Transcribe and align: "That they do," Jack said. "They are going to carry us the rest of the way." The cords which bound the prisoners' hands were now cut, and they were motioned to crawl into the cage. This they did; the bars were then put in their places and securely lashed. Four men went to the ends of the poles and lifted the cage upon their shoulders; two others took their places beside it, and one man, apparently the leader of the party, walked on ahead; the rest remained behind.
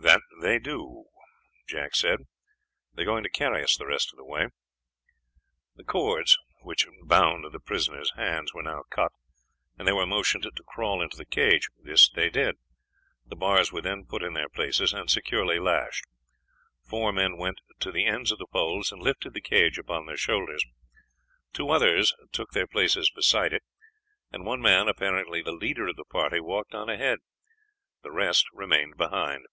"That 0.00 0.22
they 0.40 0.58
do," 0.58 1.04
Jack 1.68 1.94
said. 1.94 2.20
"They 2.94 3.02
are 3.02 3.04
going 3.04 3.24
to 3.24 3.28
carry 3.28 3.62
us 3.64 3.76
the 3.76 3.84
rest 3.86 4.10
of 4.12 4.16
the 4.16 4.24
way." 4.24 4.46
The 5.76 5.84
cords 5.84 6.38
which 6.62 6.86
bound 7.04 7.44
the 7.52 7.60
prisoners' 7.60 8.12
hands 8.16 8.54
were 8.54 8.62
now 8.62 8.84
cut, 8.90 9.12
and 9.76 9.86
they 9.86 9.92
were 9.92 10.06
motioned 10.06 10.44
to 10.44 10.62
crawl 10.66 11.02
into 11.02 11.16
the 11.18 11.26
cage. 11.26 11.68
This 11.82 12.08
they 12.08 12.30
did; 12.30 12.56
the 13.26 13.36
bars 13.36 13.70
were 13.70 13.82
then 13.82 14.04
put 14.06 14.22
in 14.22 14.32
their 14.32 14.48
places 14.48 14.94
and 14.94 15.10
securely 15.10 15.58
lashed. 15.58 16.06
Four 16.84 17.12
men 17.12 17.36
went 17.36 17.60
to 17.80 17.90
the 17.92 18.06
ends 18.06 18.30
of 18.32 18.38
the 18.38 18.46
poles 18.46 18.90
and 18.92 19.02
lifted 19.02 19.34
the 19.34 19.42
cage 19.42 19.78
upon 19.78 20.06
their 20.06 20.16
shoulders; 20.16 20.64
two 21.52 21.68
others 21.68 22.14
took 22.32 22.52
their 22.52 22.68
places 22.68 23.10
beside 23.10 23.52
it, 23.52 23.64
and 24.32 24.46
one 24.46 24.62
man, 24.62 24.88
apparently 24.88 25.42
the 25.42 25.52
leader 25.52 25.88
of 25.88 25.96
the 25.96 26.04
party, 26.04 26.40
walked 26.40 26.72
on 26.74 26.88
ahead; 26.88 27.18
the 28.02 28.12
rest 28.12 28.46
remained 28.54 28.96
behind. 28.96 29.44